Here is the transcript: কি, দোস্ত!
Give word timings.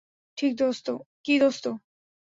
কি, 0.37 0.47
দোস্ত! 0.55 1.65